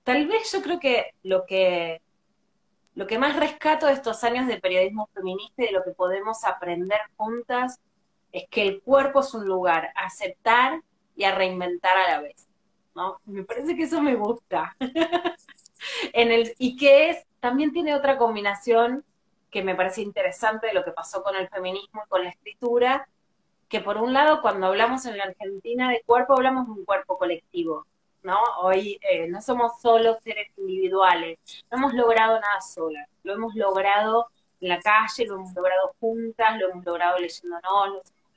Tal 0.04 0.28
vez 0.28 0.52
yo 0.52 0.62
creo 0.62 0.80
que 0.80 1.14
lo 1.24 1.46
que 1.46 2.02
lo 2.96 3.08
que 3.08 3.18
más 3.18 3.36
rescato 3.38 3.86
de 3.86 3.94
estos 3.94 4.24
años 4.26 4.48
de 4.48 4.60
periodismo 4.60 5.08
feminista 5.14 5.64
y 5.64 5.68
de 5.68 5.72
lo 5.72 5.84
que 5.84 5.92
podemos 5.92 6.44
aprender 6.44 7.00
juntas 7.16 7.80
es 8.34 8.46
que 8.50 8.64
el 8.64 8.82
cuerpo 8.82 9.22
es 9.22 9.34
un 9.34 9.46
lugar 9.46 9.92
a 9.96 10.06
aceptar 10.06 10.82
y 11.16 11.24
a 11.24 11.34
reinventar 11.34 11.98
a 11.98 12.12
la 12.12 12.22
vez. 12.22 12.50
¿no? 12.96 13.22
Me 13.26 13.44
parece 13.44 13.76
que 13.76 13.84
eso 13.84 14.02
me 14.02 14.16
gusta. 14.16 14.76
en 16.14 16.32
el, 16.32 16.54
y 16.58 16.76
que 16.76 17.12
es 17.12 17.26
también 17.40 17.72
tiene 17.72 17.96
otra 17.96 18.18
combinación 18.18 19.04
que 19.52 19.64
me 19.64 19.76
parece 19.76 20.02
interesante 20.02 20.68
de 20.68 20.74
lo 20.74 20.84
que 20.84 20.92
pasó 20.92 21.24
con 21.24 21.36
el 21.36 21.50
feminismo 21.50 22.04
y 22.06 22.10
con 22.10 22.24
la 22.24 22.30
escritura, 22.30 23.08
que 23.68 23.82
por 23.82 23.98
un 23.98 24.14
lado 24.14 24.42
cuando 24.42 24.68
hablamos 24.68 25.06
en 25.06 25.18
la 25.18 25.26
Argentina 25.26 25.90
de 25.90 26.02
cuerpo, 26.06 26.34
hablamos 26.34 26.68
de 26.68 26.74
un 26.74 26.86
cuerpo 26.86 27.18
colectivo, 27.18 27.86
¿no? 28.24 28.40
Hoy 28.62 29.00
eh, 29.10 29.28
no 29.28 29.42
somos 29.42 29.80
solo 29.82 30.18
seres 30.22 30.48
individuales, 30.58 31.38
no 31.72 31.78
hemos 31.78 31.94
logrado 31.94 32.40
nada 32.40 32.62
solas, 32.62 33.08
lo 33.24 33.34
hemos 33.34 33.56
logrado 33.56 34.28
en 34.62 34.70
la 34.70 34.80
calle, 34.80 35.26
lo 35.26 35.36
hemos 35.36 35.54
logrado 35.54 35.94
juntas, 36.00 36.60
lo 36.60 36.70
hemos 36.70 36.86
logrado 36.86 37.18
leyéndonos, 37.20 37.64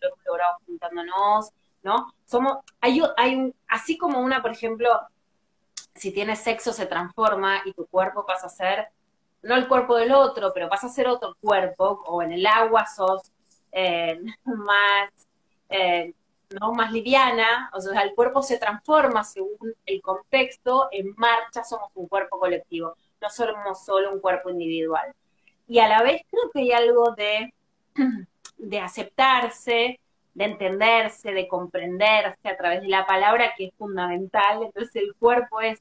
lo 0.00 0.08
hemos 0.08 0.24
logrado 0.24 0.54
juntándonos, 0.66 1.50
¿no? 1.82 2.12
Somos, 2.24 2.58
hay 2.80 3.00
un, 3.00 3.54
así 3.68 3.98
como 3.98 4.20
una, 4.20 4.42
por 4.42 4.52
ejemplo, 4.52 4.88
si 5.94 6.12
tienes 6.12 6.40
sexo 6.40 6.72
se 6.72 6.86
transforma 6.86 7.62
y 7.64 7.72
tu 7.72 7.86
cuerpo 7.86 8.24
pasa 8.26 8.46
a 8.46 8.50
ser, 8.50 8.88
no 9.42 9.56
el 9.56 9.68
cuerpo 9.68 9.96
del 9.96 10.12
otro, 10.12 10.52
pero 10.54 10.68
pasa 10.68 10.86
a 10.86 10.90
ser 10.90 11.08
otro 11.08 11.36
cuerpo, 11.40 12.02
o 12.06 12.22
en 12.22 12.32
el 12.32 12.46
agua 12.46 12.86
sos 12.86 13.32
eh, 13.72 14.20
más, 14.44 15.10
eh, 15.68 16.14
¿no? 16.60 16.72
más 16.72 16.92
liviana, 16.92 17.70
o 17.72 17.80
sea, 17.80 18.02
el 18.02 18.14
cuerpo 18.14 18.42
se 18.42 18.58
transforma 18.58 19.24
según 19.24 19.74
el 19.86 20.00
contexto, 20.00 20.88
en 20.92 21.14
marcha 21.16 21.64
somos 21.64 21.90
un 21.94 22.06
cuerpo 22.08 22.38
colectivo, 22.38 22.96
no 23.20 23.30
somos 23.30 23.84
solo 23.84 24.12
un 24.12 24.20
cuerpo 24.20 24.50
individual. 24.50 25.14
Y 25.68 25.78
a 25.78 25.88
la 25.88 26.02
vez 26.02 26.22
creo 26.30 26.50
que 26.52 26.60
hay 26.60 26.72
algo 26.72 27.12
de, 27.12 27.54
de 28.58 28.80
aceptarse, 28.80 30.00
de 30.34 30.44
entenderse, 30.44 31.32
de 31.32 31.48
comprenderse 31.48 32.48
a 32.48 32.56
través 32.56 32.82
de 32.82 32.88
la 32.88 33.06
palabra 33.06 33.52
que 33.56 33.66
es 33.66 33.74
fundamental. 33.76 34.62
Entonces 34.62 34.96
el 34.96 35.14
cuerpo 35.14 35.60
es 35.60 35.80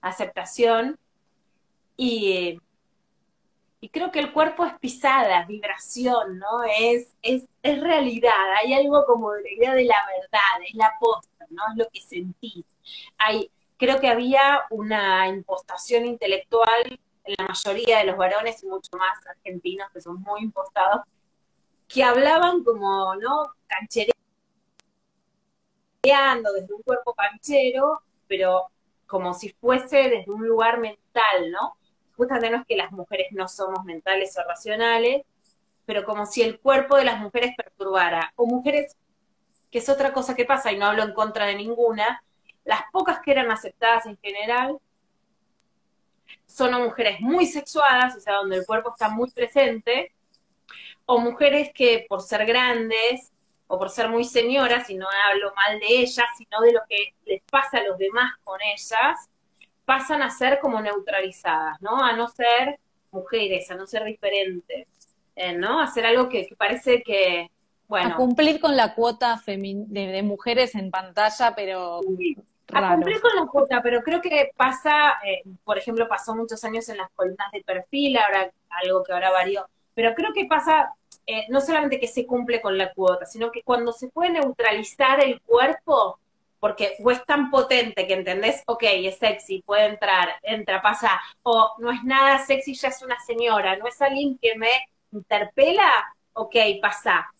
aceptación 0.00 0.98
y, 1.96 2.58
y 3.80 3.88
creo 3.88 4.10
que 4.10 4.20
el 4.20 4.32
cuerpo 4.32 4.64
es 4.64 4.74
pisada, 4.78 5.44
vibración, 5.44 6.38
¿no? 6.38 6.64
Es, 6.78 7.14
es, 7.22 7.48
es 7.62 7.80
realidad, 7.80 8.32
hay 8.62 8.74
algo 8.74 9.04
como 9.06 9.32
de 9.32 9.42
la 9.42 9.50
idea 9.50 9.74
de 9.74 9.84
la 9.84 9.96
verdad, 10.06 10.66
es 10.66 10.74
la 10.74 10.92
posta, 10.98 11.46
¿no? 11.50 11.62
Es 11.70 11.76
lo 11.76 11.88
que 11.92 12.00
sentís. 12.00 12.64
Hay, 13.18 13.50
creo 13.76 14.00
que 14.00 14.08
había 14.08 14.62
una 14.70 15.28
impostación 15.28 16.06
intelectual 16.06 16.98
en 17.24 17.34
la 17.38 17.46
mayoría 17.46 17.98
de 17.98 18.04
los 18.04 18.16
varones 18.16 18.62
y 18.62 18.66
mucho 18.66 18.96
más 18.96 19.24
argentinos 19.26 19.88
que 19.92 20.00
son 20.00 20.20
muy 20.22 20.42
impostados 20.42 21.02
que 21.92 22.02
hablaban 22.02 22.64
como, 22.64 23.14
¿no? 23.16 23.54
Canchereando 23.66 24.12
desde 26.54 26.74
un 26.74 26.82
cuerpo 26.82 27.14
canchero, 27.14 28.02
pero 28.26 28.68
como 29.06 29.34
si 29.34 29.50
fuese 29.50 30.08
desde 30.08 30.32
un 30.32 30.48
lugar 30.48 30.78
mental, 30.80 31.50
¿no? 31.50 31.76
Justamente 32.16 32.50
no 32.50 32.58
es 32.58 32.66
que 32.66 32.76
las 32.76 32.92
mujeres 32.92 33.28
no 33.32 33.46
somos 33.46 33.84
mentales 33.84 34.36
o 34.38 34.42
racionales, 34.42 35.26
pero 35.84 36.04
como 36.04 36.24
si 36.24 36.42
el 36.42 36.58
cuerpo 36.60 36.96
de 36.96 37.04
las 37.04 37.20
mujeres 37.20 37.54
perturbara, 37.56 38.32
o 38.36 38.46
mujeres, 38.46 38.96
que 39.70 39.78
es 39.78 39.88
otra 39.88 40.14
cosa 40.14 40.34
que 40.34 40.46
pasa, 40.46 40.72
y 40.72 40.78
no 40.78 40.86
hablo 40.86 41.02
en 41.02 41.12
contra 41.12 41.46
de 41.46 41.56
ninguna, 41.56 42.22
las 42.64 42.82
pocas 42.90 43.20
que 43.20 43.32
eran 43.32 43.50
aceptadas 43.50 44.06
en 44.06 44.16
general 44.18 44.78
son 46.46 46.72
mujeres 46.82 47.20
muy 47.20 47.46
sexuadas, 47.46 48.16
o 48.16 48.20
sea, 48.20 48.36
donde 48.36 48.56
el 48.56 48.66
cuerpo 48.66 48.92
está 48.92 49.08
muy 49.10 49.30
presente, 49.30 50.14
o 51.06 51.18
mujeres 51.18 51.70
que 51.74 52.06
por 52.08 52.22
ser 52.22 52.46
grandes 52.46 53.32
o 53.66 53.78
por 53.78 53.88
ser 53.88 54.08
muy 54.10 54.24
señoras, 54.24 54.90
y 54.90 54.96
no 54.96 55.06
hablo 55.30 55.52
mal 55.54 55.80
de 55.80 56.00
ellas, 56.00 56.26
sino 56.36 56.60
de 56.60 56.72
lo 56.72 56.80
que 56.86 57.14
les 57.24 57.42
pasa 57.50 57.78
a 57.78 57.82
los 57.82 57.96
demás 57.96 58.34
con 58.44 58.60
ellas, 58.60 59.30
pasan 59.86 60.22
a 60.22 60.28
ser 60.28 60.60
como 60.60 60.80
neutralizadas, 60.80 61.80
¿no? 61.80 62.04
A 62.04 62.12
no 62.12 62.28
ser 62.28 62.78
mujeres, 63.10 63.70
a 63.70 63.74
no 63.74 63.86
ser 63.86 64.04
diferentes, 64.04 64.88
eh, 65.36 65.54
¿no? 65.54 65.80
A 65.80 65.84
hacer 65.84 66.04
algo 66.04 66.28
que, 66.28 66.48
parece 66.58 67.02
que, 67.02 67.50
bueno... 67.88 68.10
A 68.10 68.16
cumplir 68.16 68.60
con 68.60 68.76
la 68.76 68.94
cuota 68.94 69.40
de, 69.46 70.22
mujeres 70.22 70.74
en 70.74 70.90
pantalla, 70.90 71.54
pero... 71.54 72.00
A 72.74 72.94
cumplir 72.94 73.20
con 73.20 73.36
la 73.36 73.46
cuota, 73.46 73.82
pero 73.82 74.02
creo 74.02 74.20
que 74.20 74.50
pasa, 74.54 75.18
eh, 75.24 75.42
por 75.64 75.78
ejemplo, 75.78 76.08
pasó 76.08 76.34
muchos 76.34 76.62
años 76.64 76.88
en 76.90 76.98
las 76.98 77.10
columnas 77.10 77.50
de 77.52 77.62
perfil, 77.62 78.18
ahora 78.18 78.50
algo 78.82 79.02
que 79.02 79.12
ahora 79.12 79.30
varió 79.30 79.66
pero 79.94 80.14
creo 80.14 80.32
que 80.32 80.46
pasa 80.46 80.94
eh, 81.26 81.46
no 81.48 81.60
solamente 81.60 82.00
que 82.00 82.08
se 82.08 82.26
cumple 82.26 82.60
con 82.60 82.76
la 82.76 82.92
cuota, 82.92 83.26
sino 83.26 83.52
que 83.52 83.62
cuando 83.62 83.92
se 83.92 84.08
puede 84.08 84.30
neutralizar 84.30 85.22
el 85.22 85.40
cuerpo, 85.40 86.18
porque 86.58 86.96
o 87.02 87.10
es 87.10 87.24
tan 87.24 87.50
potente 87.50 88.06
que 88.06 88.14
entendés, 88.14 88.62
ok, 88.66 88.82
es 88.84 89.18
sexy, 89.18 89.62
puede 89.62 89.86
entrar, 89.86 90.30
entra, 90.42 90.82
pasa, 90.82 91.20
o 91.42 91.74
no 91.78 91.92
es 91.92 92.02
nada 92.04 92.38
sexy, 92.38 92.74
ya 92.74 92.88
es 92.88 93.02
una 93.02 93.18
señora, 93.20 93.76
no 93.76 93.86
es 93.86 94.00
alguien 94.02 94.38
que 94.38 94.56
me 94.56 94.70
interpela, 95.12 96.14
ok, 96.32 96.56
pasa. 96.80 97.30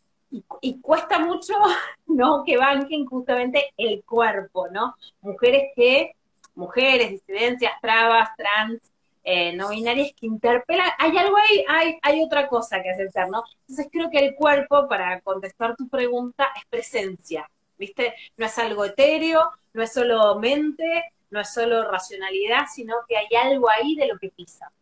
y, 0.61 0.81
cuesta 0.81 1.19
mucho, 1.19 1.55
¿no? 2.07 2.45
Que 2.45 2.57
banquen 2.57 3.07
justamente 3.07 3.73
el 3.77 4.05
cuerpo, 4.05 4.69
¿no? 4.69 4.95
Mujeres 5.21 5.73
que, 5.77 6.15
mujeres, 6.55 7.11
disidencias, 7.11 7.73
trabas, 7.81 8.31
trans, 8.37 8.81
eh, 9.25 9.53
no 9.55 9.69
binarias 9.69 10.13
que 10.19 10.27
interpelan, 10.27 10.91
hay 10.99 11.17
algo 11.17 11.37
ahí, 11.37 11.99
hay, 12.03 12.23
otra 12.23 12.49
cosa 12.49 12.83
que 12.83 12.91
aceptar, 12.91 13.29
¿no? 13.31 13.45
Entonces 13.61 13.89
creo 13.93 14.11
que 14.11 14.19
el 14.19 14.35
cuerpo, 14.35 14.89
para 14.89 15.21
contestar 15.21 15.77
tu 15.77 15.89
pregunta, 15.89 16.49
es 16.57 16.65
presencia, 16.69 17.49
¿viste? 17.79 18.15
No 18.37 18.47
es 18.47 18.59
algo 18.59 18.85
etéreo, 18.85 19.53
no 19.75 19.83
es 19.83 19.93
solo 19.93 20.39
mente, 20.41 21.05
no 21.31 21.41
es 21.41 21.53
solo 21.53 21.89
racionalidad, 21.89 22.67
sino 22.73 22.95
que 23.09 23.17
hay 23.17 23.29
algo 23.37 23.69
ahí 23.71 23.95
de 23.95 24.09
lo 24.09 24.19
que 24.19 24.31
pisa. 24.31 24.73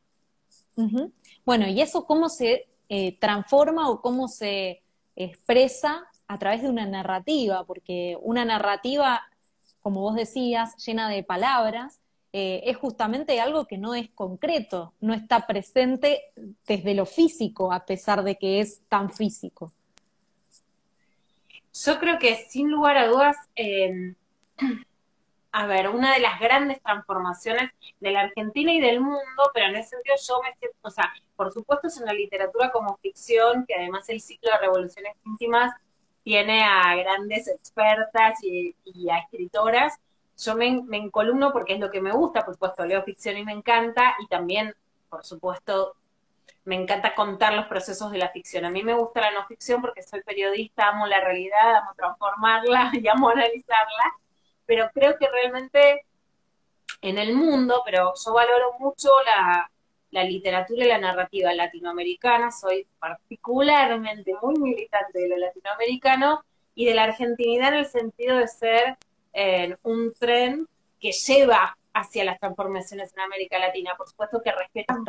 Bueno, 1.45 1.67
¿y 1.69 1.83
eso 1.83 2.07
cómo 2.07 2.31
se 2.31 2.67
eh, 2.89 3.19
transforma 3.19 3.91
o 3.91 4.01
cómo 4.01 4.29
se 4.29 4.83
expresa 5.17 6.09
a 6.27 6.39
través 6.39 6.63
de 6.63 6.71
una 6.71 6.87
narrativa? 6.87 7.65
Porque 7.65 8.17
una 8.23 8.47
narrativa, 8.47 9.21
como 9.81 10.01
vos 10.01 10.15
decías, 10.15 10.75
llena 10.79 11.11
de 11.11 11.23
palabras, 11.23 12.01
eh, 12.33 12.63
es 12.65 12.77
justamente 12.77 13.41
algo 13.41 13.67
que 13.67 13.77
no 13.77 13.95
es 13.95 14.09
concreto, 14.11 14.95
no 15.01 15.15
está 15.15 15.47
presente 15.49 16.33
desde 16.65 16.95
lo 16.95 17.05
físico, 17.05 17.73
a 17.73 17.85
pesar 17.85 18.23
de 18.23 18.37
que 18.37 18.61
es 18.61 18.83
tan 18.89 19.11
físico. 19.11 19.73
Yo 21.73 21.99
creo 21.99 22.19
que 22.21 22.37
sin 22.37 22.71
lugar 22.71 22.97
a 22.97 23.09
dudas, 23.09 23.37
em, 23.57 24.15
a 25.53 25.67
ver, 25.67 25.89
una 25.89 26.15
de 26.15 26.21
las 26.21 26.39
grandes 26.39 26.81
transformaciones 26.81 27.71
de 27.99 28.11
la 28.13 28.21
Argentina 28.21 28.73
y 28.73 28.81
del 28.81 29.01
mundo, 29.01 29.51
pero 29.53 29.67
en 29.67 29.77
ese 29.77 29.91
sentido 29.91 30.15
yo 30.17 30.41
me 30.43 30.55
siento, 30.57 30.79
o 30.83 30.91
sea, 30.91 31.13
por 31.35 31.53
supuesto 31.53 31.89
es 31.89 32.01
una 32.01 32.13
literatura 32.13 32.71
como 32.71 32.97
ficción, 32.99 33.65
que 33.67 33.75
además 33.75 34.09
el 34.09 34.21
ciclo 34.21 34.53
de 34.53 34.59
revoluciones 34.59 35.17
íntimas 35.25 35.75
tiene 36.23 36.63
a 36.63 36.95
grandes 36.95 37.49
expertas 37.49 38.39
y 38.45 38.75
a 39.11 39.19
escritoras, 39.19 39.99
yo 40.45 40.57
me, 40.57 40.83
me 40.83 40.97
encolumno 40.97 41.53
porque 41.53 41.75
es 41.75 41.81
lo 41.81 41.91
que 41.91 42.01
me 42.01 42.13
gusta, 42.13 42.45
por 42.45 42.55
supuesto, 42.55 42.85
leo 42.85 43.03
ficción 43.03 43.37
y 43.37 43.45
me 43.45 43.53
encanta, 43.53 44.15
y 44.21 44.27
también, 44.27 44.75
por 45.09 45.25
supuesto, 45.25 45.97
me 46.65 46.77
encanta 46.77 47.15
contar 47.15 47.55
los 47.55 47.67
procesos 47.67 48.11
de 48.13 48.19
la 48.19 48.31
ficción. 48.31 48.65
A 48.65 48.71
mí 48.71 48.83
me 48.83 48.95
gusta 48.95 49.21
la 49.21 49.33
no 49.33 49.47
ficción 49.47 49.81
porque 49.81 50.03
soy 50.03 50.23
periodista, 50.23 50.89
amo 50.89 51.07
la 51.07 51.21
realidad, 51.21 51.77
amo 51.77 51.93
transformarla 51.97 52.91
y 52.95 53.07
amo 53.09 53.31
analizarla, 53.31 54.05
pero 54.67 54.91
creo 54.95 55.17
que 55.19 55.29
realmente 55.29 56.07
en 57.03 57.19
el 57.19 57.35
mundo, 57.35 57.83
pero 57.85 58.13
yo 58.15 58.33
valoro 58.33 58.75
mucho 58.79 59.09
la, 59.25 59.71
la 60.11 60.25
literatura 60.25 60.85
y 60.85 60.89
la 60.89 60.99
narrativa 60.99 61.53
latinoamericana, 61.55 62.51
soy 62.51 62.87
particularmente 62.99 64.35
muy 64.43 64.55
militante 64.59 65.21
de 65.21 65.29
lo 65.29 65.37
latinoamericano 65.39 66.45
y 66.75 66.87
de 66.87 66.95
la 66.95 67.05
argentinidad 67.05 67.69
en 67.69 67.81
el 67.81 67.87
sentido 67.87 68.37
de 68.37 68.49
ser 68.49 68.99
en 69.33 69.79
un 69.83 70.13
tren 70.15 70.67
que 70.99 71.13
lleva 71.13 71.77
hacia 71.95 72.25
las 72.25 72.39
transformaciones 72.39 73.13
en 73.15 73.21
América 73.21 73.59
Latina. 73.59 73.95
Por 73.97 74.09
supuesto 74.09 74.41
que 74.43 74.53
respetan, 74.53 75.05